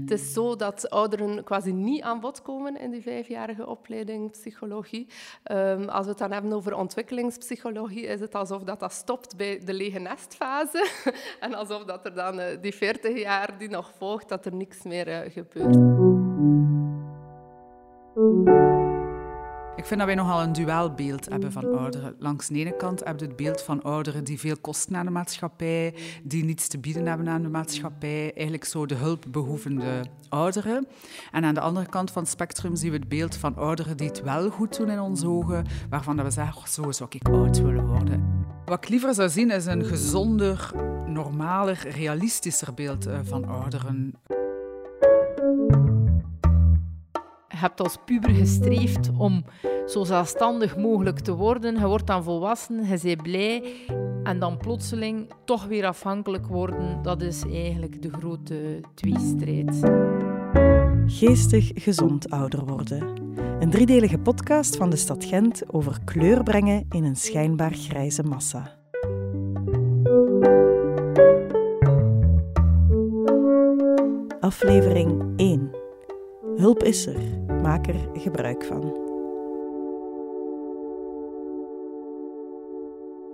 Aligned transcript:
Het 0.00 0.10
is 0.10 0.32
zo 0.32 0.56
dat 0.56 0.90
ouderen 0.90 1.44
quasi 1.44 1.72
niet 1.72 2.02
aan 2.02 2.20
bod 2.20 2.42
komen 2.42 2.76
in 2.80 2.90
die 2.90 3.02
vijfjarige 3.02 3.66
opleiding 3.66 4.30
psychologie. 4.30 5.06
Um, 5.52 5.88
als 5.88 6.04
we 6.04 6.10
het 6.10 6.18
dan 6.18 6.32
hebben 6.32 6.52
over 6.52 6.76
ontwikkelingspsychologie, 6.76 8.06
is 8.06 8.20
het 8.20 8.34
alsof 8.34 8.62
dat, 8.62 8.80
dat 8.80 8.92
stopt 8.92 9.36
bij 9.36 9.60
de 9.64 9.74
lege 9.74 9.98
nestfase. 9.98 10.90
en 11.40 11.54
alsof 11.54 11.84
dat 11.84 12.04
er 12.04 12.14
dan 12.14 12.38
uh, 12.38 12.44
die 12.60 12.74
40 12.74 13.18
jaar 13.18 13.58
die 13.58 13.68
nog 13.68 13.92
volgt, 13.96 14.28
dat 14.28 14.46
er 14.46 14.54
niks 14.54 14.82
meer 14.82 15.08
uh, 15.08 15.18
gebeurt. 15.32 15.76
Ik 19.76 19.84
vind 19.84 19.98
dat 19.98 20.08
wij 20.08 20.14
nogal 20.14 20.42
een 20.42 20.52
duelbeeld 20.52 21.28
hebben 21.28 21.52
van 21.52 21.78
ouderen. 21.78 22.14
Langs 22.18 22.46
de 22.46 22.54
ene 22.54 22.76
kant 22.76 23.04
heb 23.04 23.20
je 23.20 23.26
het 23.26 23.36
beeld 23.36 23.62
van 23.62 23.82
ouderen 23.82 24.24
die 24.24 24.40
veel 24.40 24.56
kosten 24.60 24.96
aan 24.96 25.04
de 25.04 25.10
maatschappij, 25.10 25.94
die 26.22 26.44
niets 26.44 26.68
te 26.68 26.78
bieden 26.78 27.06
hebben 27.06 27.28
aan 27.28 27.42
de 27.42 27.48
maatschappij, 27.48 28.22
eigenlijk 28.22 28.64
zo 28.64 28.86
de 28.86 28.94
hulpbehoevende 28.94 30.04
ouderen. 30.28 30.86
En 31.32 31.44
aan 31.44 31.54
de 31.54 31.60
andere 31.60 31.86
kant 31.86 32.10
van 32.10 32.22
het 32.22 32.30
spectrum 32.30 32.76
zien 32.76 32.90
we 32.90 32.96
het 32.96 33.08
beeld 33.08 33.36
van 33.36 33.56
ouderen 33.56 33.96
die 33.96 34.08
het 34.08 34.22
wel 34.22 34.50
goed 34.50 34.76
doen 34.76 34.90
in 34.90 35.00
onze 35.00 35.28
ogen, 35.28 35.66
waarvan 35.90 36.22
we 36.22 36.30
zeggen, 36.30 36.68
zo 36.68 36.92
zou 36.92 37.08
ik 37.12 37.28
oud 37.28 37.62
willen 37.62 37.86
worden. 37.86 38.46
Wat 38.64 38.84
ik 38.84 38.88
liever 38.88 39.14
zou 39.14 39.28
zien 39.28 39.50
is 39.50 39.66
een 39.66 39.84
gezonder, 39.84 40.70
normaler, 41.06 41.88
realistischer 41.88 42.74
beeld 42.74 43.06
eh, 43.06 43.18
van 43.22 43.44
ouderen. 43.44 44.14
Hebt 47.56 47.80
als 47.80 47.98
puber 48.04 48.30
gestreefd 48.30 49.10
om 49.18 49.44
zo 49.86 50.04
zelfstandig 50.04 50.76
mogelijk 50.76 51.18
te 51.18 51.34
worden. 51.34 51.78
Je 51.78 51.86
wordt 51.86 52.06
dan 52.06 52.22
volwassen, 52.24 52.86
je 52.88 52.98
bent 53.02 53.22
blij. 53.22 53.64
En 54.22 54.38
dan 54.38 54.56
plotseling 54.56 55.30
toch 55.44 55.64
weer 55.66 55.86
afhankelijk 55.86 56.46
worden, 56.46 57.02
dat 57.02 57.22
is 57.22 57.42
eigenlijk 57.42 58.02
de 58.02 58.10
grote 58.10 58.80
tweestrijd. 58.94 59.80
Geestig 61.06 61.70
gezond 61.74 62.30
ouder 62.30 62.64
worden. 62.64 63.22
Een 63.60 63.70
driedelige 63.70 64.18
podcast 64.18 64.76
van 64.76 64.90
de 64.90 64.96
stad 64.96 65.24
Gent 65.24 65.62
over 65.74 65.98
kleur 66.04 66.42
brengen 66.42 66.86
in 66.90 67.04
een 67.04 67.16
schijnbaar 67.16 67.72
grijze 67.72 68.22
massa. 68.22 68.82
Aflevering 74.40 75.32
1. 75.36 75.70
Hulp 76.56 76.82
is 76.82 77.06
er, 77.06 77.43
maak 77.64 77.86
er 77.86 77.96
gebruik 78.14 78.64
van. 78.64 79.03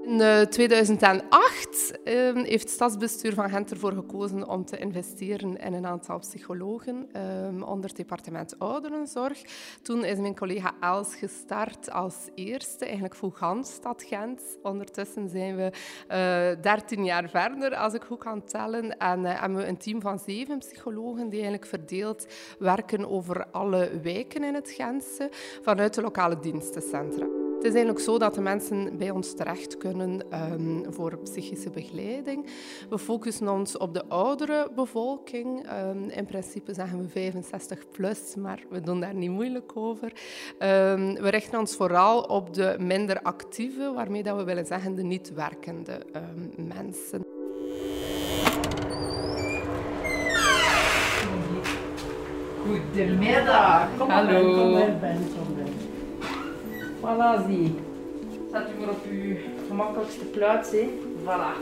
In 0.02 0.46
2008 0.48 1.98
uh, 2.04 2.28
ehm, 2.28 2.44
heeft 2.44 2.62
het 2.62 2.70
stadsbestuur 2.70 3.34
van 3.34 3.50
Gent 3.50 3.70
ervoor 3.70 3.92
gekozen 3.92 4.48
om 4.48 4.64
te 4.64 4.78
investeren 4.78 5.56
in 5.56 5.72
een 5.72 5.86
aantal 5.86 6.18
psychologen 6.18 7.08
um, 7.46 7.62
onder 7.62 7.88
het 7.88 7.96
departement 7.96 8.58
ouderenzorg. 8.58 9.42
Toen 9.82 10.04
is 10.04 10.18
mijn 10.18 10.36
collega 10.36 10.74
Els 10.80 11.14
gestart 11.14 11.90
als 11.90 12.14
eerste, 12.34 12.84
eigenlijk 12.84 13.14
voor 13.14 13.32
gans 13.32 13.72
stad 13.72 14.02
Gent. 14.02 14.42
Ondertussen 14.62 15.28
zijn 15.28 15.56
we 15.56 15.72
uh, 16.10 16.50
eh, 16.50 16.62
13 16.62 17.04
jaar 17.04 17.28
verder, 17.28 17.74
als 17.74 17.94
ik 17.94 18.02
goed 18.02 18.18
kan 18.18 18.44
tellen. 18.44 18.98
En 18.98 19.20
uh, 19.20 19.40
hebben 19.40 19.58
we 19.58 19.66
een 19.66 19.78
team 19.78 20.00
van 20.00 20.18
zeven 20.18 20.58
psychologen 20.58 21.28
die 21.28 21.40
eigenlijk 21.40 21.66
verdeeld 21.66 22.26
werken 22.58 23.10
over 23.10 23.46
alle 23.50 24.00
wijken 24.02 24.44
in 24.44 24.54
het 24.54 24.70
Gentse 24.70 25.28
vanuit 25.62 25.94
de 25.94 26.02
lokale 26.02 26.38
dienstencentra. 26.38 27.39
Het 27.60 27.68
is 27.68 27.74
eigenlijk 27.74 28.04
zo 28.04 28.18
dat 28.18 28.34
de 28.34 28.40
mensen 28.40 28.98
bij 28.98 29.10
ons 29.10 29.34
terecht 29.34 29.76
kunnen 29.76 30.20
um, 30.52 30.84
voor 30.88 31.18
psychische 31.18 31.70
begeleiding. 31.70 32.46
We 32.90 32.98
focussen 32.98 33.48
ons 33.48 33.76
op 33.76 33.94
de 33.94 34.04
oudere 34.08 34.70
bevolking. 34.74 35.66
Um, 35.72 36.08
in 36.08 36.26
principe 36.26 36.74
zeggen 36.74 37.00
we 37.00 37.08
65 37.08 37.88
plus, 37.90 38.34
maar 38.34 38.62
we 38.70 38.80
doen 38.80 39.00
daar 39.00 39.14
niet 39.14 39.30
moeilijk 39.30 39.72
over. 39.74 40.12
Um, 40.58 41.14
we 41.14 41.28
richten 41.28 41.58
ons 41.58 41.76
vooral 41.76 42.20
op 42.20 42.54
de 42.54 42.76
minder 42.78 43.22
actieve, 43.22 43.92
waarmee 43.94 44.22
dat 44.22 44.36
we 44.36 44.44
willen 44.44 44.66
zeggen 44.66 44.94
de 44.94 45.02
niet 45.02 45.34
werkende 45.34 46.06
mensen. 46.56 47.24
Goedemiddag. 52.66 53.88
Kom 53.98 54.08
Hallo. 54.08 54.98
Voilà, 57.00 57.46
zie. 57.46 57.74
Zet 58.52 58.68
u 58.76 58.80
maar 58.80 58.88
op 58.88 59.04
uw 59.10 59.36
gemakkelijkste 59.68 60.24
plaats. 60.24 60.70
Hè. 60.70 60.88
Voilà. 61.24 61.52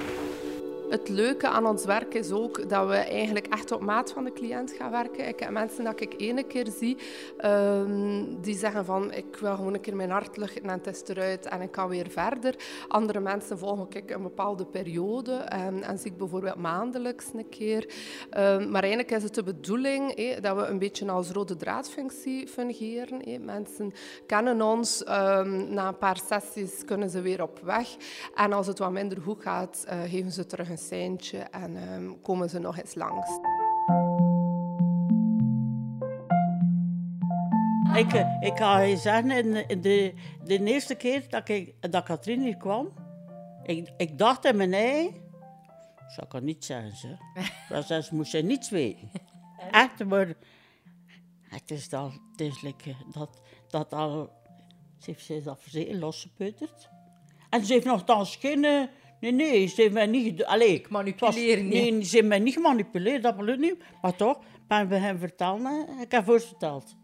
Het 0.88 1.08
leuke 1.08 1.48
aan 1.48 1.66
ons 1.66 1.84
werk 1.84 2.14
is 2.14 2.30
ook 2.30 2.68
dat 2.68 2.88
we 2.88 2.94
eigenlijk 2.94 3.46
echt 3.46 3.72
op 3.72 3.80
maat 3.80 4.12
van 4.12 4.24
de 4.24 4.32
cliënt 4.32 4.72
gaan 4.72 4.90
werken. 4.90 5.28
Ik 5.28 5.40
heb 5.40 5.50
mensen 5.50 5.84
dat 5.84 6.00
ik 6.00 6.14
ene 6.16 6.42
keer 6.42 6.66
zie, 6.78 6.96
ehm, 7.36 8.24
die 8.40 8.56
zeggen 8.56 8.84
van 8.84 9.12
ik 9.12 9.36
wil 9.36 9.54
gewoon 9.54 9.74
een 9.74 9.80
keer 9.80 9.96
mijn 9.96 10.10
hart 10.10 10.36
luchten 10.36 10.62
en 10.62 10.68
het 10.68 10.86
is 10.86 11.02
eruit 11.06 11.46
en 11.46 11.60
ik 11.60 11.70
kan 11.70 11.88
weer 11.88 12.10
verder. 12.10 12.54
Andere 12.88 13.20
mensen 13.20 13.58
volgen 13.58 13.86
een 14.06 14.22
bepaalde 14.22 14.66
periode 14.66 15.32
en, 15.32 15.82
en 15.82 15.98
zie 15.98 16.10
ik 16.10 16.16
bijvoorbeeld 16.18 16.56
maandelijks 16.56 17.24
een 17.34 17.48
keer. 17.48 17.94
Um, 18.38 18.70
maar 18.70 18.82
eigenlijk 18.82 19.10
is 19.10 19.22
het 19.22 19.34
de 19.34 19.42
bedoeling 19.42 20.14
dat 20.40 20.56
we 20.56 20.62
een 20.62 20.78
beetje 20.78 21.10
als 21.10 21.30
rode 21.30 21.56
draadfunctie 21.56 22.46
fungeren. 22.46 23.44
Mensen 23.44 23.92
kennen 24.26 24.62
ons, 24.62 25.02
na 25.68 25.88
een 25.88 25.98
paar 25.98 26.20
sessies 26.26 26.84
kunnen 26.84 27.10
ze 27.10 27.20
weer 27.20 27.42
op 27.42 27.60
weg. 27.62 27.96
En 28.34 28.52
als 28.52 28.66
het 28.66 28.78
wat 28.78 28.90
minder 28.90 29.20
goed 29.20 29.42
gaat, 29.42 29.84
uh, 29.86 30.10
geven 30.10 30.32
ze 30.32 30.46
terug 30.46 30.68
een 30.68 30.77
een 30.78 30.84
seintje 30.84 31.38
en 31.38 31.92
um, 31.92 32.20
komen 32.20 32.50
ze 32.50 32.58
nog 32.58 32.78
eens 32.78 32.94
langs. 32.94 33.30
Ik, 37.94 38.26
ik 38.40 38.56
ga 38.56 38.80
je 38.80 38.96
zeggen, 38.96 39.30
in 39.30 39.80
de, 39.80 40.14
de 40.44 40.64
eerste 40.64 40.94
keer 40.94 41.28
dat, 41.28 41.48
ik, 41.48 41.74
dat 41.92 42.04
Katrien 42.04 42.40
hier 42.40 42.56
kwam, 42.56 42.88
ik, 43.62 43.92
ik 43.96 44.18
dacht 44.18 44.44
in 44.44 44.56
mijn 44.56 44.72
ei, 44.72 45.10
zou 46.08 46.26
ik 46.26 46.32
het 46.32 46.42
niet 46.42 46.64
zeggen, 46.64 46.96
ze. 46.96 47.16
dat 47.68 48.04
ze 48.04 48.14
moest 48.14 48.32
je 48.32 48.42
niets 48.42 48.70
weten. 48.70 49.10
Echt, 49.70 50.04
maar 50.04 50.34
het 51.42 51.70
is, 51.70 51.92
al, 51.92 52.12
het 52.30 52.40
is 52.40 52.62
like, 52.62 52.94
dat, 53.12 53.40
dat 53.68 53.92
al, 53.92 54.30
ze 54.98 55.10
heeft 55.10 55.24
zich 55.24 55.44
dat 55.44 55.60
verzekerd 55.60 55.98
losgepeuterd. 55.98 56.88
En 57.50 57.64
ze 57.64 57.72
heeft 57.72 57.86
nog 57.86 58.04
dan 58.04 58.26
geen 58.26 58.88
Nee, 59.20 59.32
nee, 59.32 59.66
ze 59.66 59.82
hebben 59.82 59.92
mij 59.92 60.06
niet... 60.06 60.44
Allee, 60.44 60.84
Manipuleren, 60.88 61.68
Nee, 61.68 62.04
ze 62.04 62.10
hebben 62.10 62.28
mij 62.28 62.38
niet 62.38 62.54
gemanipuleerd, 62.54 63.22
ik 63.48 63.58
niet. 63.58 63.82
Maar 64.02 64.16
toch, 64.16 64.38
ben 64.68 64.88
we 64.88 64.94
hem 64.94 65.18
vertellen, 65.18 65.86
ik 66.00 66.10
heb 66.10 66.24
voor 66.24 66.40
verteld. 66.40 66.96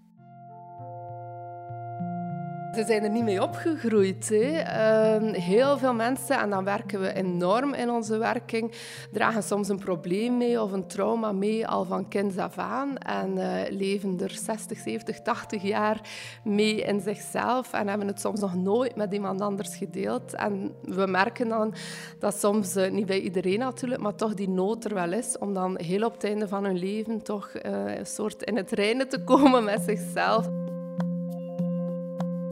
Ze 2.74 2.84
zijn 2.86 3.02
er 3.02 3.10
niet 3.10 3.24
mee 3.24 3.42
opgegroeid. 3.42 4.30
Ehm, 4.30 5.32
heel 5.32 5.78
veel 5.78 5.94
mensen, 5.94 6.40
en 6.40 6.50
dan 6.50 6.64
werken 6.64 7.00
we 7.00 7.14
enorm 7.14 7.74
in 7.74 7.90
onze 7.90 8.18
werking, 8.18 8.72
dragen 9.12 9.42
soms 9.42 9.68
een 9.68 9.78
probleem 9.78 10.36
mee 10.36 10.62
of 10.62 10.72
een 10.72 10.86
trauma 10.86 11.32
mee 11.32 11.66
al 11.66 11.84
van 11.84 12.08
kinds 12.08 12.36
af 12.36 12.58
aan 12.58 12.98
en 12.98 13.36
uh, 13.36 13.60
leven 13.68 14.20
er 14.20 14.30
60, 14.30 14.78
70, 14.78 15.20
80 15.20 15.62
jaar 15.62 16.00
mee 16.44 16.80
in 16.80 17.00
zichzelf 17.00 17.72
en 17.72 17.88
hebben 17.88 18.06
het 18.06 18.20
soms 18.20 18.40
nog 18.40 18.54
nooit 18.54 18.96
met 18.96 19.12
iemand 19.12 19.40
anders 19.40 19.76
gedeeld. 19.76 20.34
En 20.34 20.74
we 20.82 21.06
merken 21.06 21.48
dan 21.48 21.74
dat 22.18 22.38
soms, 22.38 22.76
uh, 22.76 22.90
niet 22.90 23.06
bij 23.06 23.20
iedereen 23.20 23.58
natuurlijk, 23.58 24.02
maar 24.02 24.14
toch 24.14 24.34
die 24.34 24.48
nood 24.48 24.84
er 24.84 24.94
wel 24.94 25.12
is 25.12 25.38
om 25.38 25.54
dan 25.54 25.78
heel 25.78 26.06
op 26.06 26.12
het 26.12 26.24
einde 26.24 26.48
van 26.48 26.64
hun 26.64 26.78
leven 26.78 27.22
toch 27.22 27.50
uh, 27.54 27.96
een 27.96 28.06
soort 28.06 28.42
in 28.42 28.56
het 28.56 28.70
reinen 28.70 29.08
te 29.08 29.24
komen 29.24 29.64
met 29.64 29.82
zichzelf 29.82 30.48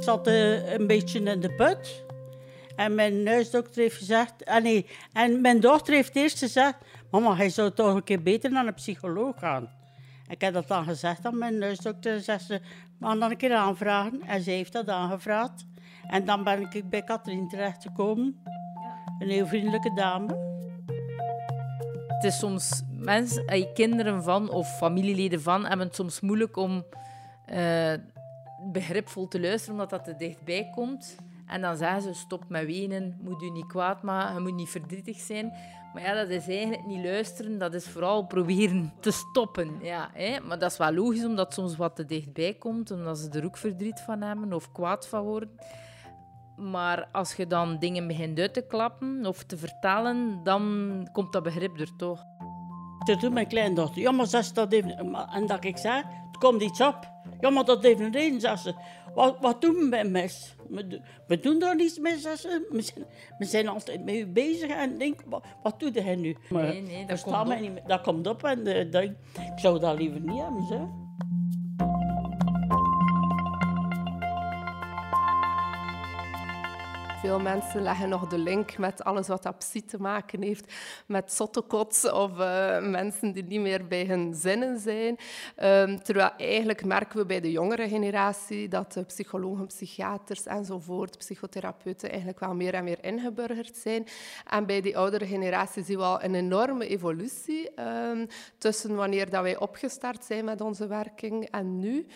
zat 0.04 0.28
uh, 0.28 0.72
een 0.72 0.86
beetje 0.86 1.22
in 1.22 1.40
de 1.40 1.54
put. 1.54 2.04
En 2.76 2.94
mijn 2.94 3.26
huisdokter 3.26 3.82
heeft 3.82 3.96
gezegd... 3.96 4.44
Ah 4.44 4.62
nee, 4.62 4.86
en 5.12 5.40
mijn 5.40 5.60
dochter 5.60 5.94
heeft 5.94 6.16
eerst 6.16 6.38
gezegd... 6.38 6.76
Mama, 7.10 7.37
hij 7.37 7.49
zou 7.50 7.70
toch 7.70 7.94
een 7.94 8.04
keer 8.04 8.22
beter 8.22 8.50
naar 8.50 8.66
een 8.66 8.75
psycholoog 8.75 9.38
gaan. 9.38 9.70
Ik 10.28 10.40
heb 10.40 10.54
dat 10.54 10.69
dan 10.69 10.84
gezegd 10.84 11.26
aan 11.26 11.38
mijn 11.38 11.62
huisdokter. 11.62 12.20
Zegt 12.20 12.44
ze, 12.44 12.60
mag 12.99 13.19
dan 13.19 13.31
een 13.31 13.37
keer 13.37 13.54
aanvragen? 13.54 14.22
En 14.26 14.43
ze 14.43 14.50
heeft 14.50 14.72
dat 14.72 14.88
aangevraagd. 14.88 15.64
En 16.08 16.25
dan 16.25 16.44
ben 16.44 16.69
ik 16.70 16.90
bij 16.90 17.02
Katrien 17.02 17.49
terechtgekomen. 17.49 18.43
Een 19.19 19.28
heel 19.28 19.46
vriendelijke 19.46 19.94
dame. 19.94 20.50
Het 22.08 22.25
is 22.25 22.38
soms 22.38 22.82
mensen, 22.90 23.72
kinderen 23.75 24.22
van 24.22 24.50
of 24.50 24.76
familieleden 24.76 25.43
van 25.43 25.66
hebben 25.66 25.87
het 25.87 25.96
soms 25.96 26.20
moeilijk 26.20 26.56
om 26.56 26.84
uh, 27.52 27.93
begripvol 28.73 29.29
te 29.29 29.41
luisteren, 29.41 29.75
omdat 29.75 29.91
dat 29.91 30.05
te 30.05 30.17
dichtbij 30.17 30.70
komt. 30.75 31.17
En 31.47 31.61
dan 31.61 31.76
zeggen 31.76 32.03
ze, 32.03 32.14
stop 32.14 32.44
met 32.49 32.67
wenen, 32.67 33.19
moet 33.23 33.43
u 33.43 33.50
niet 33.50 33.67
kwaad 33.67 34.03
maken, 34.03 34.35
je 34.35 34.41
moet 34.41 34.55
niet 34.55 34.69
verdrietig 34.69 35.17
zijn. 35.17 35.53
Maar 35.93 36.03
ja, 36.03 36.14
dat 36.14 36.29
is 36.29 36.49
eigenlijk 36.49 36.87
niet 36.87 37.05
luisteren, 37.05 37.59
dat 37.59 37.75
is 37.75 37.88
vooral 37.88 38.26
proberen 38.26 38.93
te 39.00 39.11
stoppen. 39.11 39.79
Ja, 39.81 40.11
hè? 40.12 40.41
Maar 40.41 40.59
dat 40.59 40.70
is 40.70 40.79
wel 40.79 40.93
logisch, 40.93 41.25
omdat 41.25 41.55
soms 41.55 41.76
wat 41.76 41.97
te 41.97 42.05
dichtbij 42.05 42.55
komt, 42.55 42.91
omdat 42.91 43.19
ze 43.19 43.31
er 43.31 43.44
ook 43.44 43.56
verdriet 43.56 44.00
van 44.00 44.23
hebben 44.23 44.53
of 44.53 44.73
kwaad 44.73 45.09
van 45.09 45.23
worden. 45.23 45.50
Maar 46.56 47.09
als 47.12 47.35
je 47.35 47.47
dan 47.47 47.79
dingen 47.79 48.06
begint 48.06 48.38
uit 48.38 48.55
te 48.55 48.67
klappen 48.67 49.26
of 49.26 49.44
te 49.44 49.56
vertalen, 49.56 50.41
dan 50.43 51.09
komt 51.12 51.32
dat 51.32 51.43
begrip 51.43 51.81
er 51.81 51.97
toch. 51.97 52.25
Toen 53.04 53.19
doet 53.19 53.32
mijn 53.32 53.46
kleindochter, 53.46 54.02
ja, 54.02 54.10
maar 54.10 54.26
zes, 54.26 54.52
dat 54.52 54.72
even... 54.72 55.14
En 55.32 55.46
dat 55.46 55.64
ik 55.64 55.76
zei, 55.76 56.02
het 56.26 56.38
komt 56.38 56.62
iets 56.62 56.81
op. 56.81 57.10
Ja, 57.40 57.50
maar 57.50 57.64
dat 57.64 57.82
heeft 57.82 58.00
een 58.00 58.12
reden, 58.12 58.40
zei 58.40 58.56
ze. 58.56 58.75
Wat, 59.14 59.37
wat 59.40 59.60
doen 59.60 59.75
we 59.75 59.87
met 59.90 60.10
mes? 60.10 60.54
We, 60.69 60.87
do- 60.87 61.00
we 61.26 61.40
doen 61.40 61.58
daar 61.58 61.76
niets 61.76 61.99
mee, 61.99 62.19
zei 62.19 62.37
ze. 62.37 62.66
We 62.70 62.81
zijn, 62.82 63.04
we 63.38 63.44
zijn 63.44 63.69
altijd 63.69 64.04
met 64.04 64.14
u 64.14 64.26
bezig 64.26 64.70
en 64.70 64.99
denk, 64.99 65.20
wat, 65.26 65.44
wat 65.62 65.81
doet 65.81 66.02
hij 66.02 66.16
nu? 66.16 66.37
Maar 66.50 66.62
Nee, 66.62 66.82
nee, 66.82 67.06
dat 67.06 67.22
komt 67.22 67.37
op. 67.50 67.60
niet. 67.60 67.81
Dat 67.87 68.00
komt 68.00 68.26
op 68.26 68.43
en 68.44 68.66
eh, 68.66 68.90
dat, 68.90 69.02
ik 69.02 69.14
zou 69.56 69.78
dat 69.81 69.99
liever 69.99 70.20
niet 70.20 70.40
hebben, 70.43 70.66
zeg. 70.66 70.81
Veel 77.22 77.40
mensen 77.40 77.82
leggen 77.82 78.08
nog 78.08 78.28
de 78.28 78.38
link 78.38 78.78
met 78.78 79.04
alles 79.04 79.28
wat 79.28 79.42
dat 79.42 79.58
psy 79.58 79.82
te 79.82 80.00
maken 80.00 80.42
heeft 80.42 80.72
met 81.06 81.32
zottekots 81.32 82.10
of 82.10 82.38
eh, 82.38 82.80
mensen 82.80 83.32
die 83.32 83.44
niet 83.44 83.60
meer 83.60 83.86
bij 83.86 84.04
hun 84.04 84.34
zinnen 84.34 84.78
zijn. 84.78 85.16
Ehm, 85.56 85.98
terwijl 85.98 86.30
eigenlijk 86.36 86.84
merken 86.84 87.19
we 87.19 87.26
bij 87.26 87.40
de 87.40 87.50
jongere 87.50 87.88
generatie 87.88 88.69
dat 88.69 89.02
psychologen, 89.06 89.66
psychiaters 89.66 90.46
enzovoort, 90.46 91.19
psychotherapeuten 91.19 92.08
eigenlijk 92.08 92.40
wel 92.40 92.54
meer 92.54 92.74
en 92.74 92.84
meer 92.84 93.04
ingeburgerd 93.04 93.76
zijn. 93.76 94.06
En 94.50 94.66
bij 94.66 94.80
die 94.80 94.96
oudere 94.96 95.26
generatie 95.26 95.84
zien 95.84 95.98
we 95.98 96.04
al 96.04 96.22
een 96.22 96.34
enorme 96.34 96.86
evolutie 96.88 97.75
ehm, 97.75 98.26
tussen 98.58 98.94
wanneer 98.94 99.30
dat 99.30 99.42
wij 99.42 99.58
opgestart 99.58 100.25
zijn 100.25 100.44
met 100.44 100.60
onze 100.60 100.86
werking 100.86 101.50
en 101.50 101.78
nu. 101.78 102.06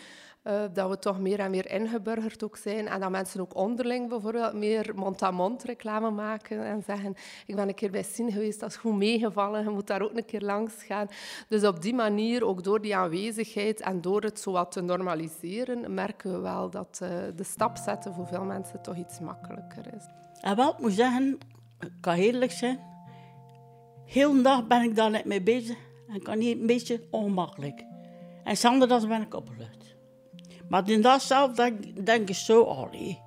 Eh, 0.47 0.63
dat 0.73 0.89
we 0.89 0.99
toch 0.99 1.19
meer 1.19 1.39
en 1.39 1.51
meer 1.51 1.71
ingeburgerd 1.71 2.45
ook 2.45 2.57
zijn. 2.57 2.89
En 2.89 3.01
dat 3.01 3.11
mensen 3.11 3.41
ook 3.41 3.57
onderling 3.57 4.09
bijvoorbeeld 4.09 4.53
meer 4.53 4.93
mond-aan-mond 4.95 5.63
reclame 5.63 6.11
maken. 6.11 6.65
En 6.65 6.83
zeggen, 6.83 7.15
ik 7.47 7.57
ben 7.57 7.69
een 7.69 7.75
keer 7.75 7.91
bij 7.91 8.03
Sien 8.03 8.33
geweest, 8.33 8.61
dat 8.61 8.71
is 8.71 8.77
goed 8.77 8.97
meegevallen. 8.97 9.63
Je 9.63 9.71
moet 9.71 9.87
daar 9.87 10.03
ook 10.03 10.17
een 10.17 10.25
keer 10.25 10.41
langs 10.41 10.85
gaan. 10.85 11.09
Dus 11.49 11.65
op 11.65 11.83
die 11.83 11.95
manier, 11.95 12.45
ook 12.45 12.65
door 12.65 12.81
die 12.81 12.97
aanwezigheid 12.97 13.81
en 13.81 14.01
door 14.01 14.23
het 14.23 14.41
zo 14.41 14.53
wat 14.53 14.73
te 14.73 14.81
normaliseren, 14.81 15.95
merken 15.95 16.33
we 16.33 16.39
wel 16.39 16.71
dat 16.71 16.99
eh, 17.03 17.11
de 17.37 17.45
stap 17.45 17.77
zetten 17.77 18.15
voor 18.15 18.27
veel 18.27 18.45
mensen 18.45 18.83
toch 18.83 18.97
iets 18.97 19.21
makkelijker 19.21 19.95
is. 19.97 20.05
En 20.41 20.57
wel, 20.57 20.71
ik 20.71 20.79
moet 20.79 20.93
zeggen, 20.93 21.39
ik 21.81 21.93
kan 22.01 22.15
eerlijk 22.15 22.53
zijn. 22.53 22.81
Heel 24.05 24.33
de 24.33 24.43
dag 24.43 24.67
ben 24.67 24.83
ik 24.83 24.97
daar 24.97 25.11
net 25.11 25.25
mee 25.25 25.43
bezig. 25.43 25.77
En 26.09 26.23
kan 26.23 26.39
niet 26.39 26.61
een 26.61 26.67
beetje 26.67 27.03
ongemakkelijk. 27.11 27.85
En 28.45 28.57
zonder 28.57 28.89
dat 28.89 29.09
ben 29.09 29.23
ik 29.23 29.35
opgelucht. 29.35 29.86
Maar 30.69 30.91
in 30.91 31.03
dat 31.03 31.23
zelf 31.23 31.55
denk, 31.55 32.07
denk 32.07 32.29
ik 32.29 32.35
zo, 32.35 32.63
oh 32.63 32.91
nee. 32.91 33.21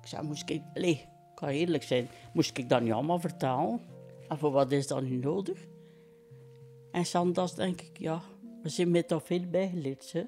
Ik 0.00 0.06
zei, 0.08 0.22
moest 0.26 0.48
ik, 0.50 0.62
nee, 0.74 0.90
ik 0.90 1.06
kan 1.34 1.48
eerlijk 1.48 1.82
zijn, 1.82 2.08
moest 2.32 2.58
ik 2.58 2.68
dat 2.68 2.80
niet 2.82 2.92
allemaal 2.92 3.18
vertalen? 3.20 3.80
En 4.28 4.38
voor 4.38 4.50
wat 4.50 4.72
is 4.72 4.86
dat 4.86 5.02
nu 5.02 5.16
nodig? 5.16 5.58
En 6.92 7.06
Sandas 7.06 7.54
denk 7.54 7.80
ik, 7.80 7.98
ja, 7.98 8.20
we 8.62 8.68
zijn 8.68 8.90
met 8.90 9.08
toch 9.08 9.22
veel 9.24 9.44
bijgeleerd, 9.50 10.12
hè. 10.12 10.22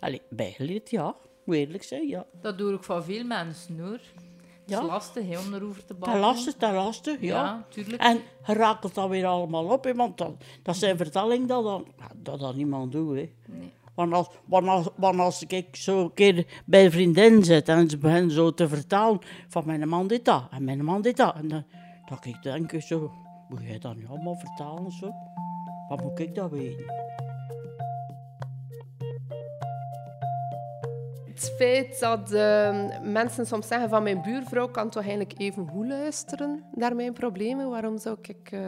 Allee, 0.00 0.22
bijgeleerd, 0.30 0.90
ja. 0.90 1.14
Moet 1.44 1.54
eerlijk 1.56 1.82
zijn, 1.82 2.08
ja. 2.08 2.26
Dat 2.40 2.58
doe 2.58 2.72
ik 2.74 2.84
van 2.84 3.04
veel 3.04 3.24
mensen 3.24 3.78
hoor. 3.80 3.92
Het 3.92 4.78
Ja. 4.78 4.80
is 4.80 4.86
lastig 4.86 5.46
om 5.46 5.54
erover 5.54 5.80
te 5.80 5.86
Dat 5.86 5.98
babbelen. 5.98 6.20
lastig, 6.26 6.56
dat 6.56 6.72
lastig, 6.72 7.20
ja. 7.20 7.26
Ja, 7.44 7.66
tuurlijk. 7.68 8.02
En 8.02 8.20
raakt 8.42 8.82
het 8.82 8.94
dan 8.94 9.08
weer 9.08 9.26
allemaal 9.26 9.64
op, 9.64 9.84
hè, 9.84 9.94
want 9.94 10.18
dat, 10.18 10.32
dat 10.62 10.76
zijn 10.76 10.96
vertellingen 10.96 11.46
dat, 11.46 11.64
dan, 11.64 11.86
dat 12.16 12.40
dat 12.40 12.54
niemand 12.54 12.92
doet. 12.92 13.16
Hè. 13.16 13.32
Want, 14.00 14.12
als, 14.12 14.88
want, 14.96 15.18
als, 15.20 15.44
ik 15.46 15.76
zo 15.76 16.00
een 16.00 16.14
keer 16.14 16.62
bij 16.64 16.84
een 16.84 16.90
vriendin 16.90 17.44
zit 17.44 17.68
en 17.68 17.90
ze 17.90 17.98
beginnen 17.98 18.30
zo 18.30 18.54
te 18.54 18.68
vertellen 18.68 19.18
van 19.48 19.62
mijn 19.66 19.88
man 19.88 20.06
dit 20.06 20.24
dat 20.24 20.48
en 20.50 20.64
mijn 20.64 20.84
man 20.84 21.02
dit 21.02 21.16
dat. 21.16 21.34
En 21.34 21.48
dan 21.48 21.64
dat 22.10 22.24
ik 22.24 22.42
denk 22.42 22.82
zo, 22.82 23.10
moet 23.48 23.62
jij 23.62 23.78
dat 23.78 23.96
nu 23.96 24.06
allemaal 24.06 24.36
vertalen 24.36 24.90
zo? 24.90 25.12
Wat 25.88 26.02
moet 26.02 26.18
ik 26.18 26.34
dat 26.34 26.50
weten? 26.50 26.84
Het 31.24 31.52
feit 31.56 32.00
dat 32.00 32.32
eh, 32.32 33.00
mensen 33.02 33.46
soms 33.46 33.66
zeggen 33.66 33.88
van 33.88 34.02
mijn 34.02 34.22
buurvrouw 34.22 34.68
kan 34.68 34.90
toch 34.90 35.02
eigenlijk 35.02 35.40
even 35.40 35.68
goed 35.68 35.86
luisteren 35.86 36.64
naar 36.74 36.96
mijn 36.96 37.12
problemen. 37.12 37.70
Waarom 37.70 37.98
zou 37.98 38.16
ik 38.22 38.52
eh, 38.52 38.60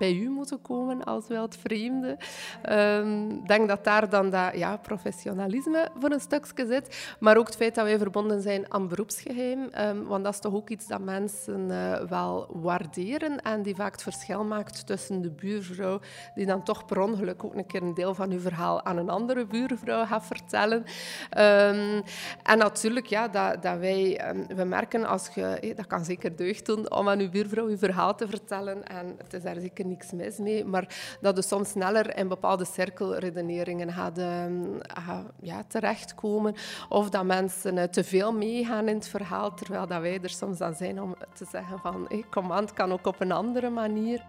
bij 0.00 0.14
u 0.14 0.28
moeten 0.28 0.62
komen 0.62 1.04
als 1.04 1.26
wel 1.28 1.42
het 1.42 1.56
vreemde? 1.56 2.16
Ehm, 2.62 3.28
Ik 3.30 3.48
denk 3.48 3.68
dat 3.68 3.84
daar 3.84 4.08
dan 4.08 4.30
dat 4.30 4.56
ja, 4.56 4.76
professionalisme 4.76 5.88
voor 5.98 6.10
een 6.10 6.20
stukje 6.20 6.66
zit. 6.66 7.14
Maar 7.20 7.36
ook 7.36 7.46
het 7.46 7.56
feit 7.56 7.74
dat 7.74 7.84
wij 7.84 7.98
verbonden 7.98 8.40
zijn 8.42 8.72
aan 8.72 8.88
beroepsgeheim. 8.88 9.68
ehm, 9.70 10.02
want 10.04 10.24
dat 10.24 10.34
is 10.34 10.40
toch 10.40 10.54
ook 10.54 10.68
iets 10.70 10.86
dat 10.86 11.00
mensen 11.00 11.70
eh, 11.70 12.00
wel 12.08 12.48
waarderen 12.52 13.42
en 13.42 13.62
die 13.62 13.74
vaak 13.74 13.92
het 13.92 14.02
verschil 14.02 14.44
maakt 14.44 14.86
tussen 14.86 15.20
de 15.22 15.30
buurvrouw 15.30 16.00
die 16.34 16.46
dan 16.46 16.62
toch 16.64 16.84
per 16.84 17.00
ongeluk 17.00 17.44
ook 17.44 17.54
een 17.54 17.66
keer 17.66 17.82
een 17.82 17.94
deel 17.94 18.14
van 18.14 18.30
uw 18.30 18.40
verhaal 18.40 18.84
aan 18.84 18.96
een 18.96 19.10
andere 19.10 19.46
buurvrouw 19.46 20.04
gaat 20.06 20.26
vertellen. 20.26 20.84
Ehm, 21.30 22.00
en 22.42 22.58
natuurlijk, 22.58 23.06
ja, 23.06 23.28
dat, 23.28 23.62
dat 23.62 23.78
wij, 23.78 24.18
ehm, 24.18 24.46
we 24.56 24.64
merken 24.64 25.04
als 25.04 25.28
je, 25.34 25.42
eh, 25.46 25.76
dat 25.76 25.86
kan 25.86 26.04
zeker 26.04 26.36
deugd 26.36 26.66
doen 26.66 26.90
om 26.92 27.08
aan 27.08 27.18
uw 27.20 27.30
buurvrouw 27.30 27.66
uw 27.66 27.78
verhaal 27.78 28.14
te 28.14 28.28
vertellen. 28.28 28.84
En 28.84 29.14
het 29.22 29.32
is 29.34 29.42
daar 29.42 29.60
zeker 29.60 29.86
niks 29.90 30.12
mis 30.12 30.38
mee, 30.38 30.64
maar 30.64 31.16
dat 31.20 31.36
je 31.36 31.42
soms 31.42 31.70
sneller 31.70 32.16
in 32.16 32.28
bepaalde 32.28 32.64
cirkelredeneringen 32.64 33.88
ehm, 33.88 34.62
gaat, 34.80 35.24
ja, 35.40 35.64
terechtkomen. 35.64 36.54
Of 36.88 37.10
dat 37.10 37.24
mensen 37.24 37.78
eh, 37.78 37.88
te 37.88 38.04
veel 38.04 38.32
meegaan 38.32 38.88
in 38.88 38.94
het 38.94 39.08
verhaal, 39.08 39.54
terwijl 39.54 39.86
dat 39.86 40.00
wij 40.00 40.20
er 40.22 40.30
soms 40.30 40.60
aan 40.60 40.74
zijn 40.74 41.02
om 41.02 41.16
te 41.34 41.46
zeggen 41.50 41.78
van, 41.78 42.06
het 42.52 42.72
kan 42.72 42.92
ook 42.92 43.06
op 43.06 43.20
een 43.20 43.32
andere 43.32 43.70
manier. 43.70 44.24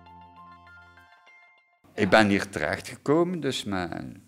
Ik 1.94 2.10
ben 2.10 2.28
hier 2.28 2.50
terechtgekomen, 2.50 3.40
dus 3.40 3.64
met 3.64 3.92
een 3.92 4.24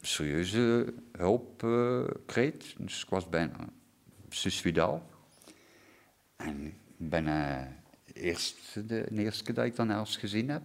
serieuze 0.00 0.94
hulpkreet. 1.12 2.74
dus 2.78 3.02
ik 3.02 3.08
was 3.08 3.28
bijna 3.28 3.56
suicidaal. 4.28 5.02
En 6.36 6.66
ik 6.66 6.74
ben 6.96 7.26
eh, 7.26 7.66
eerst, 8.16 8.88
de, 8.88 9.10
eerste 9.10 9.52
dat 9.52 9.64
ik 9.64 9.76
dan 9.76 10.06
gezien 10.06 10.48
heb, 10.48 10.62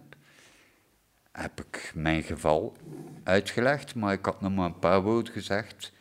heb 1.32 1.60
ik 1.60 1.92
mijn 1.94 2.22
geval 2.22 2.76
uitgelegd, 3.22 3.94
maar 3.94 4.12
ik 4.12 4.24
had 4.24 4.40
nog 4.40 4.54
maar 4.54 4.66
een 4.66 4.78
paar 4.78 5.02
woorden 5.02 5.32
gezegd. 5.32 5.92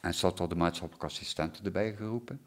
En 0.00 0.14
had 0.20 0.40
al 0.40 0.48
de 0.48 0.54
maatschappelijke 0.54 1.06
assistenten 1.06 1.64
erbij 1.64 1.94
geroepen. 1.94 2.40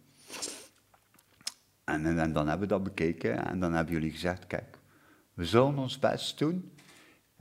En, 1.83 2.19
en, 2.19 2.33
dan 2.33 2.47
hebben 2.47 2.67
we 2.67 2.73
dat 2.73 2.83
bekeken 2.83 3.45
en 3.45 3.59
dan 3.59 3.73
hebben 3.73 3.93
jullie 3.93 4.11
gezegd, 4.11 4.47
kijk, 4.47 4.77
we 5.33 5.45
zullen 5.45 5.77
ons 5.77 5.99
best 5.99 6.37
doen. 6.37 6.71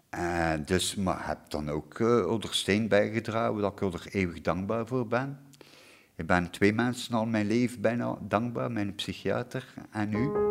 Eh, 0.08 0.53
dus, 0.65 0.94
maar 0.94 1.27
heb 1.27 1.51
dan 1.51 1.70
ook 1.70 1.98
uh, 1.98 2.89
bijgedragen, 2.89 3.60
waar 3.60 3.72
ik 3.72 3.81
er 3.81 4.06
eeuwig 4.10 4.41
dankbaar 4.41 4.86
voor 4.86 5.06
ben. 5.06 5.39
Ik 6.17 6.27
ben 6.27 6.51
twee 6.51 6.72
mensen 6.72 7.15
al 7.15 7.27
mijn 7.27 7.46
leven 7.46 7.81
bijna 7.81 8.19
dankbaar, 8.20 8.72
mijn 8.72 8.94
psychiater 8.94 9.75
en 9.91 10.13
u. 10.13 10.45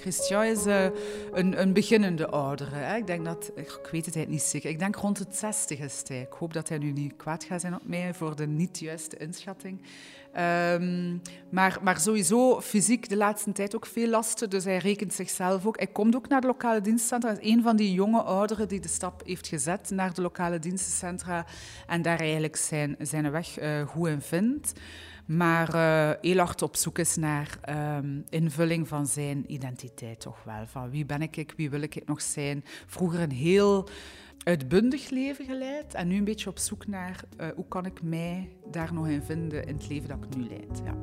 Christian 0.00 0.44
is 0.44 0.66
uh, 0.66 0.84
een, 1.32 1.60
een, 1.60 1.72
beginnende 1.72 2.28
oudere. 2.28 2.74
Hè. 2.74 2.96
Ik 2.96 3.06
denk 3.06 3.24
dat, 3.24 3.50
ik 3.54 3.88
weet 3.90 4.14
het 4.14 4.28
niet 4.28 4.42
zeker, 4.42 4.70
ik 4.70 4.78
denk 4.78 4.96
rond 4.96 5.18
het 5.18 5.36
60 5.36 5.78
is 5.78 6.02
hij. 6.06 6.20
Ik 6.20 6.32
hoop 6.32 6.52
dat 6.52 6.68
hij 6.68 6.78
nu 6.78 6.92
niet 6.92 7.16
kwaad 7.16 7.44
gaat 7.44 7.60
zijn 7.60 7.74
op 7.74 7.80
mij 7.84 8.14
voor 8.14 8.36
de 8.36 8.46
niet 8.46 8.78
juiste 8.78 9.16
inschatting. 9.16 9.80
Um, 10.36 11.22
maar, 11.50 11.78
maar 11.82 12.00
sowieso 12.00 12.60
fysiek 12.60 13.08
de 13.08 13.16
laatste 13.16 13.52
tijd 13.52 13.76
ook 13.76 13.86
veel 13.86 14.08
lasten, 14.08 14.50
dus 14.50 14.64
hij 14.64 14.76
rekent 14.76 15.14
zichzelf 15.14 15.66
ook. 15.66 15.76
Hij 15.76 15.86
komt 15.86 16.16
ook 16.16 16.28
naar 16.28 16.40
de 16.40 16.46
lokale 16.46 16.80
dienstcentra. 16.80 17.30
Hij 17.30 17.40
is 17.40 17.52
een 17.52 17.62
van 17.62 17.76
die 17.76 17.92
jonge 17.92 18.22
ouderen 18.22 18.68
die 18.68 18.80
de 18.80 18.88
stap 18.88 19.22
heeft 19.24 19.46
gezet 19.46 19.90
naar 19.90 20.14
de 20.14 20.22
lokale 20.22 20.58
dienstencentra 20.58 21.46
en 21.86 22.02
daar 22.02 22.20
eigenlijk 22.20 22.56
zijn, 22.56 22.96
zijn 22.98 23.30
weg 23.30 23.60
uh, 23.60 23.86
goed 23.86 24.08
in 24.08 24.20
vindt 24.20 24.72
maar 25.28 25.74
uh, 25.74 26.10
heel 26.20 26.38
hard 26.38 26.62
op 26.62 26.76
zoek 26.76 26.98
is 26.98 27.16
naar 27.16 27.58
um, 27.98 28.24
invulling 28.28 28.88
van 28.88 29.06
zijn 29.06 29.52
identiteit 29.52 30.20
toch 30.20 30.44
wel. 30.44 30.66
Van 30.66 30.90
wie 30.90 31.06
ben 31.06 31.22
ik, 31.22 31.52
wie 31.56 31.70
wil 31.70 31.80
ik 31.80 32.06
nog 32.06 32.22
zijn? 32.22 32.64
Vroeger 32.86 33.20
een 33.20 33.32
heel 33.32 33.88
uitbundig 34.44 35.10
leven 35.10 35.44
geleid 35.44 35.94
en 35.94 36.08
nu 36.08 36.16
een 36.16 36.24
beetje 36.24 36.50
op 36.50 36.58
zoek 36.58 36.86
naar 36.86 37.24
uh, 37.40 37.46
hoe 37.54 37.68
kan 37.68 37.86
ik 37.86 38.02
mij 38.02 38.48
daar 38.70 38.92
nog 38.94 39.08
in 39.08 39.22
vinden 39.22 39.66
in 39.66 39.74
het 39.74 39.88
leven 39.88 40.08
dat 40.08 40.24
ik 40.24 40.36
nu 40.36 40.48
leid. 40.48 40.80
Ja. 40.84 40.94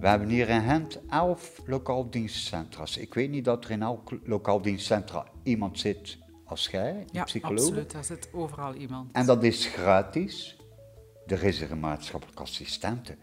We 0.00 0.08
hebben 0.08 0.28
hier 0.28 0.48
in 0.48 0.62
Gent 0.62 1.00
elf 1.08 1.62
lokaal 1.66 2.10
dienstcentra's. 2.10 2.96
Ik 2.96 3.14
weet 3.14 3.30
niet 3.30 3.44
dat 3.44 3.64
er 3.64 3.70
in 3.70 3.82
elk 3.82 4.10
lokaal 4.24 4.62
dienstcentra 4.62 5.26
iemand 5.42 5.78
zit 5.78 6.18
als 6.44 6.68
jij, 6.68 7.04
ja, 7.12 7.24
psycholoog. 7.24 7.58
absoluut. 7.58 7.92
Er 7.92 8.04
zit 8.04 8.28
overal 8.32 8.74
iemand. 8.74 9.12
En 9.12 9.26
dat 9.26 9.42
is 9.42 9.66
gratis. 9.66 10.56
Er 11.26 11.42
is 11.44 11.60
er 11.60 11.70
een 11.70 11.80
maatschappelijke 11.80 12.42
assistente. 12.42 13.16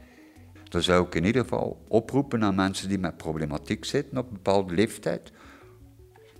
Dan 0.63 0.81
zou 0.81 1.05
ik 1.05 1.15
in 1.15 1.25
ieder 1.25 1.41
geval 1.41 1.83
oproepen 1.87 2.43
aan 2.43 2.55
mensen 2.55 2.89
die 2.89 2.97
met 2.97 3.17
problematiek 3.17 3.85
zitten 3.85 4.17
op 4.17 4.27
een 4.27 4.33
bepaalde 4.33 4.73
leeftijd. 4.73 5.31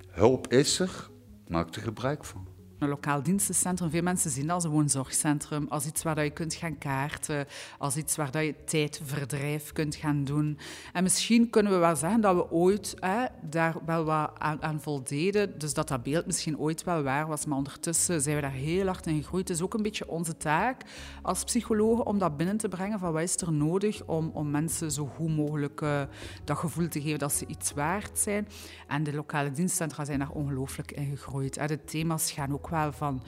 Hulp 0.08 0.48
is 0.48 0.80
er, 0.80 1.10
maak 1.48 1.76
er 1.76 1.82
gebruik 1.82 2.26
van. 2.26 2.53
Een 2.84 2.90
lokaal 2.90 3.24
dienstencentrum, 3.24 3.90
veel 3.90 4.02
mensen 4.02 4.32
zien 4.32 4.46
dat 4.46 4.56
als 4.56 4.64
een 4.64 4.70
woonzorgcentrum, 4.70 5.66
als 5.70 5.86
iets 5.86 6.04
waar 6.04 6.24
je 6.24 6.30
kunt 6.30 6.54
gaan 6.54 6.78
kaarten, 6.78 7.46
als 7.78 7.96
iets 7.96 8.16
waar 8.16 8.44
je 8.44 8.56
tijdverdrijf 8.66 9.72
kunt 9.72 9.96
gaan 9.96 10.24
doen. 10.24 10.58
En 10.94 11.04
misschien 11.04 11.50
kunnen 11.50 11.72
we 11.72 11.78
wel 11.78 11.96
zeggen 11.96 12.22
dat 12.22 12.36
we 12.36 12.52
ooit 12.52 12.96
hè, 13.00 13.26
daar 13.42 13.76
wel 13.86 14.04
wat 14.04 14.32
aan, 14.38 14.64
aan 14.64 14.82
voldeden, 14.82 15.60
dus 15.60 15.74
dat 15.74 15.88
dat 15.88 16.04
beeld 16.04 16.26
misschien 16.26 16.60
ooit 16.60 16.84
wel 16.84 17.04
waar 17.04 17.28
was, 17.28 17.46
maar 17.46 17.58
ondertussen 17.58 18.22
zijn 18.22 18.36
we 18.36 18.42
daar 18.42 18.52
heel 18.52 18.86
hard 18.86 19.08
in 19.08 19.22
gegroeid. 19.22 19.48
Het 19.48 19.58
is 19.58 19.64
ook 19.64 19.74
een 19.74 19.84
beetje 19.84 20.08
onze 20.08 20.38
taak 20.38 20.82
als 21.22 21.44
psychologen 21.44 22.06
om 22.06 22.18
dat 22.18 22.38
binnen 22.38 22.58
te 22.58 22.68
brengen 22.68 23.00
van 23.00 23.12
wat 23.12 23.22
is 23.22 23.36
er 23.36 23.52
nodig 23.52 24.04
om, 24.06 24.32
om 24.34 24.52
mensen 24.52 24.92
zo 24.92 25.06
goed 25.06 25.36
mogelijk 25.36 25.82
uh, 25.82 26.02
dat 26.44 26.58
gevoel 26.58 26.88
te 26.88 27.02
geven 27.02 27.20
dat 27.20 27.34
ze 27.34 27.46
iets 27.48 27.74
waard 27.74 28.20
zijn. 28.20 28.48
En 28.88 29.04
de 29.04 29.14
lokale 29.14 29.52
dienstcentra 29.52 30.06
zijn 30.06 30.20
daar 30.20 30.32
ongelooflijk 30.32 30.92
in 30.92 31.06
gegroeid. 31.06 31.68
De 31.68 31.84
thema's 31.84 32.32
gaan 32.32 32.54
ook 32.54 32.70
van, 32.94 33.24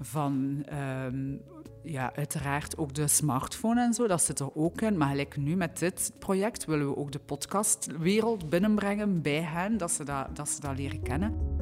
van 0.00 0.64
um, 1.04 1.40
ja, 1.82 2.12
uiteraard 2.14 2.78
ook 2.78 2.94
de 2.94 3.08
smartphone 3.08 3.80
en 3.80 3.94
zo, 3.94 4.06
dat 4.06 4.22
zit 4.22 4.38
er 4.38 4.54
ook 4.54 4.80
in. 4.80 4.96
Maar 4.96 5.08
gelijk 5.08 5.36
nu 5.36 5.56
met 5.56 5.78
dit 5.78 6.12
project 6.18 6.64
willen 6.64 6.88
we 6.88 6.96
ook 6.96 7.12
de 7.12 7.18
podcastwereld 7.18 8.48
binnenbrengen 8.48 9.22
bij 9.22 9.42
hen, 9.42 9.76
dat 9.76 9.90
ze 9.90 10.04
dat, 10.04 10.36
dat, 10.36 10.48
ze 10.48 10.60
dat 10.60 10.76
leren 10.76 11.02
kennen. 11.02 11.59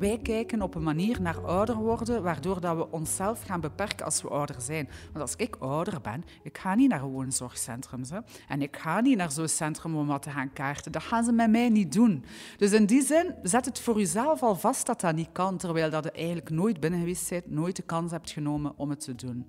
Wij 0.00 0.18
kijken 0.18 0.62
op 0.62 0.74
een 0.74 0.82
manier 0.82 1.20
naar 1.20 1.40
ouder 1.40 1.76
worden, 1.76 2.22
waardoor 2.22 2.60
dat 2.60 2.76
we 2.76 2.90
onszelf 2.90 3.42
gaan 3.42 3.60
beperken 3.60 4.04
als 4.04 4.22
we 4.22 4.28
ouder 4.28 4.60
zijn. 4.60 4.88
Want 5.04 5.20
als 5.20 5.36
ik 5.36 5.56
ouder 5.56 6.00
ben, 6.00 6.24
ik 6.42 6.58
ga 6.58 6.74
niet 6.74 6.88
naar 6.88 7.02
een 7.02 7.08
woonzorgcentrum. 7.08 8.02
Hè? 8.08 8.18
En 8.48 8.62
ik 8.62 8.76
ga 8.76 9.00
niet 9.00 9.16
naar 9.16 9.30
zo'n 9.30 9.48
centrum 9.48 9.96
om 9.96 10.06
wat 10.06 10.22
te 10.22 10.30
gaan 10.30 10.52
kaarten. 10.52 10.92
Dat 10.92 11.02
gaan 11.02 11.24
ze 11.24 11.32
met 11.32 11.50
mij 11.50 11.68
niet 11.68 11.92
doen. 11.92 12.24
Dus 12.56 12.72
in 12.72 12.86
die 12.86 13.02
zin, 13.02 13.34
zet 13.42 13.64
het 13.64 13.80
voor 13.80 13.98
jezelf 13.98 14.42
al 14.42 14.56
vast 14.56 14.86
dat 14.86 15.00
dat 15.00 15.14
niet 15.14 15.32
kan, 15.32 15.56
terwijl 15.56 15.90
dat 15.90 16.04
je 16.04 16.10
eigenlijk 16.10 16.50
nooit 16.50 16.80
binnen 16.80 17.00
geweest 17.00 17.30
bent, 17.30 17.50
nooit 17.50 17.76
de 17.76 17.82
kans 17.82 18.10
hebt 18.10 18.30
genomen 18.30 18.72
om 18.76 18.90
het 18.90 19.00
te 19.00 19.14
doen. 19.14 19.46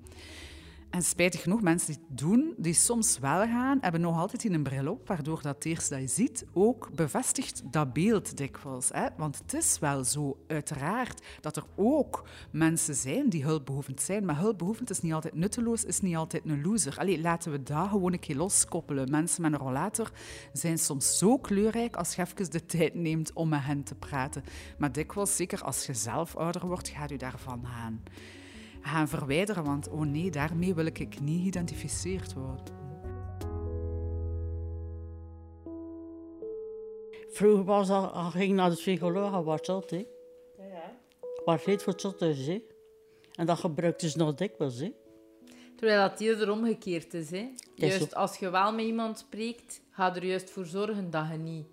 En 0.92 1.04
spijtig 1.04 1.42
genoeg, 1.42 1.62
mensen 1.62 1.94
die 1.94 2.04
het 2.08 2.18
doen, 2.18 2.54
die 2.58 2.74
soms 2.74 3.20
wel 3.20 3.40
gaan, 3.40 3.78
hebben 3.82 4.02
nog 4.02 4.18
altijd 4.18 4.44
een 4.44 4.64
bril 4.64 4.92
op, 4.92 5.08
waardoor 5.08 5.42
dat 5.42 5.66
eerst 5.66 5.90
dat 5.90 6.00
je 6.00 6.08
ziet 6.08 6.46
ook 6.54 6.90
bevestigt 6.96 7.64
dat 7.66 7.94
beeld 7.94 8.38
dikwijls. 8.38 8.90
Hè? 8.94 9.08
Want 9.18 9.38
het 9.38 9.54
is 9.54 9.80
wel 9.80 10.04
zo, 10.04 10.38
uiteraard, 10.48 11.26
dat 11.42 11.56
er 11.56 11.64
ook 11.76 12.28
mensen 12.52 12.96
zijn 12.96 13.30
die 13.30 13.44
hulpbehoevend 13.44 14.02
zijn, 14.02 14.26
maar 14.26 14.38
hulpbehoevend 14.38 14.90
is 14.90 15.02
niet 15.02 15.14
altijd 15.14 15.34
nutteloos, 15.34 15.84
is 15.84 16.02
niet 16.02 16.16
altijd 16.16 16.46
een 16.46 16.62
loser. 16.62 16.98
Allee, 16.98 17.22
laten 17.22 17.52
we 17.52 17.64
dat 17.64 17.88
gewoon 17.88 18.14
een 18.14 18.20
keer 18.20 18.36
loskoppelen. 18.36 19.10
Mensen 19.12 19.42
met 19.42 19.54
een 19.54 19.60
rollator 19.60 20.12
zijn 20.54 20.78
soms 20.78 21.18
zo 21.18 21.38
kleurrijk 21.38 21.96
als 21.96 22.16
je 22.16 22.22
even 22.22 22.52
de 22.52 22.66
tijd 22.66 22.94
neemt 22.94 23.34
om 23.34 23.50
met 23.50 23.64
hen 23.64 23.84
te 23.84 23.96
praten. 23.96 24.44
Maar 24.78 24.92
dikwijls, 24.92 25.36
zeker 25.36 25.64
als 25.64 25.86
je 25.86 25.94
zelf 25.94 26.36
ouder 26.36 26.68
wordt, 26.68 26.90
gaat 26.90 27.12
u 27.12 27.18
daarvan 27.18 27.66
aan 27.66 28.02
gaan 28.82 29.08
verwijderen, 29.08 29.64
want 29.64 29.90
oh 29.90 30.02
nee, 30.02 30.32
daarmee 30.32 30.74
wil 30.74 30.86
ik 30.86 31.20
niet 31.22 31.42
geïdentificeerd 31.42 32.34
worden. 32.34 32.80
Vroeger 37.30 37.64
was 37.64 37.88
dat, 37.88 38.14
ging 38.14 38.54
naar 38.54 38.70
de 38.70 38.76
psycholoog, 38.76 39.44
was 39.44 39.60
zot, 39.62 39.90
hè. 39.90 40.06
Ja, 40.58 40.66
ja. 40.66 40.98
Was 41.46 41.66
heet 41.66 41.84
voor 41.84 41.94
zot 41.98 42.22
is, 42.22 42.48
hè. 42.48 42.64
En 43.36 43.46
dat 43.46 43.60
gebruikte 43.60 44.10
ze 44.10 44.18
nog 44.18 44.36
dikwijls, 44.36 44.80
hè. 44.80 44.94
Terwijl 45.76 46.10
dat 46.10 46.20
eerder 46.20 46.52
omgekeerd 46.52 47.14
is, 47.14 47.32
hè. 47.32 47.50
Juist 47.76 48.16
als 48.16 48.38
je 48.38 48.50
wel 48.50 48.74
met 48.74 48.86
iemand 48.86 49.18
spreekt, 49.18 49.82
ga 49.90 50.16
er 50.16 50.26
juist 50.26 50.50
voor 50.50 50.66
zorgen 50.66 51.10
dat 51.10 51.28
je 51.32 51.38
niet 51.38 51.66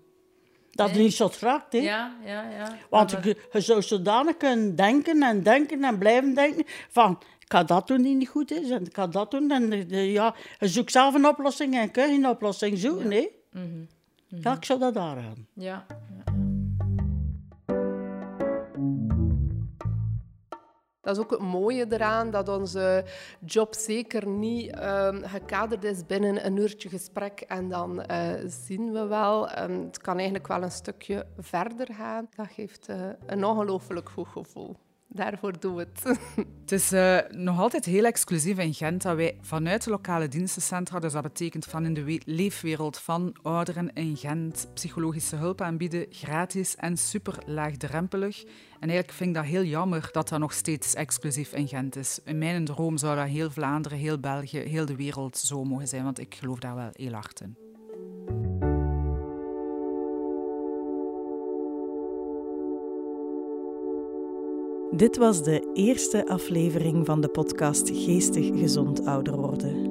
dat 0.79 0.89
is 0.89 0.97
niet 0.97 1.13
zo 1.13 1.29
raakt, 1.39 1.73
hè? 1.73 1.79
Ja, 1.79 2.15
ja, 2.25 2.49
ja. 2.49 2.77
Want 2.89 3.11
je, 3.11 3.37
je, 3.51 3.61
zou 3.61 3.81
zodanig 3.81 4.37
kunnen 4.37 4.75
denken 4.75 5.23
en 5.23 5.43
denken 5.43 5.83
en 5.83 5.97
blijven 5.97 6.33
denken 6.33 6.63
van... 6.89 7.19
Ik 7.39 7.55
ga 7.55 7.63
dat 7.63 7.87
doen 7.87 8.01
die 8.01 8.15
niet 8.15 8.27
goed 8.29 8.51
is 8.51 8.69
en 8.69 8.85
ik 8.85 8.95
ga 8.95 9.07
dat 9.07 9.31
doen. 9.31 9.51
En 9.51 9.89
ja, 9.89 10.35
je 10.59 10.67
zoekt 10.67 10.91
zelf 10.91 11.13
een 11.13 11.27
oplossing 11.27 11.75
en 11.75 11.91
kun 11.91 12.11
je 12.11 12.17
een 12.17 12.27
oplossing 12.27 12.77
zoeken, 12.77 13.11
hè? 13.11 13.29
Mm 13.51 13.61
-hmm. 13.61 13.87
Ja, 14.41 14.55
ik 14.55 14.65
zou 14.65 14.79
dat 14.79 14.93
daar 14.93 15.15
gaan. 15.15 15.47
Ja. 15.53 15.85
Dat 21.09 21.17
is 21.17 21.23
ook 21.23 21.31
het 21.31 21.49
mooie 21.49 21.85
eraan, 21.89 22.31
dat 22.31 22.49
onze 22.49 23.03
job 23.45 23.73
zeker 23.73 24.27
niet 24.27 24.79
um, 24.83 25.23
gekaderd 25.23 25.83
is 25.83 26.05
binnen 26.05 26.45
een 26.45 26.57
uurtje 26.57 26.89
gesprek 26.89 27.39
en 27.39 27.69
dan 27.69 28.03
uh, 28.11 28.31
zien 28.45 28.91
we 28.91 29.05
wel. 29.05 29.59
Um, 29.59 29.85
het 29.85 29.97
kan 29.97 30.15
eigenlijk 30.15 30.47
wel 30.47 30.63
een 30.63 30.71
stukje 30.71 31.25
verder 31.37 31.93
gaan. 31.93 32.29
Dat 32.35 32.47
geeft 32.47 32.89
uh, 32.89 32.95
een 33.25 33.45
ongelooflijk 33.45 34.09
goed 34.09 34.27
gevoel 34.27 34.75
daarvoor 35.09 35.59
doen 35.59 35.75
we 35.75 35.87
het. 35.91 36.03
Het 36.61 36.71
is 36.71 36.93
uh, 36.93 37.17
nog 37.29 37.59
altijd 37.59 37.85
heel 37.85 38.05
exclusief 38.05 38.57
in 38.57 38.73
Gent 38.73 39.01
dat 39.01 39.15
wij 39.15 39.37
vanuit 39.41 39.83
de 39.83 39.89
lokale 39.89 40.27
dienstencentra, 40.27 40.99
dus 40.99 41.13
dat 41.13 41.23
betekent 41.23 41.65
van 41.65 41.85
in 41.85 41.93
de 41.93 42.21
leefwereld 42.25 42.97
van 42.97 43.35
ouderen 43.41 43.93
in 43.93 44.17
Gent, 44.17 44.69
psychologische 44.73 45.35
hulp 45.35 45.61
aanbieden, 45.61 46.05
gratis 46.09 46.75
en 46.75 46.97
super 46.97 47.35
laagdrempelig. 47.45 48.43
En 48.79 48.89
eigenlijk 48.89 49.11
vind 49.11 49.29
ik 49.29 49.35
dat 49.35 49.45
heel 49.45 49.63
jammer 49.63 50.09
dat 50.11 50.29
dat 50.29 50.39
nog 50.39 50.53
steeds 50.53 50.93
exclusief 50.93 51.53
in 51.53 51.67
Gent 51.67 51.95
is. 51.95 52.19
In 52.23 52.37
mijn 52.37 52.65
droom 52.65 52.97
zou 52.97 53.15
dat 53.15 53.27
heel 53.27 53.49
Vlaanderen, 53.49 53.97
heel 53.97 54.19
België, 54.19 54.59
heel 54.59 54.85
de 54.85 54.95
wereld 54.95 55.37
zo 55.37 55.63
mogen 55.63 55.87
zijn, 55.87 56.03
want 56.03 56.19
ik 56.19 56.35
geloof 56.35 56.59
daar 56.59 56.75
wel 56.75 56.89
heel 56.91 57.13
hard 57.13 57.41
in. 57.41 57.68
Dit 64.91 65.17
was 65.17 65.43
de 65.43 65.69
eerste 65.73 66.27
aflevering 66.27 67.05
van 67.05 67.21
de 67.21 67.27
podcast 67.27 67.89
Geestig 67.93 68.59
Gezond 68.59 69.05
Ouder 69.05 69.37
Worden. 69.37 69.83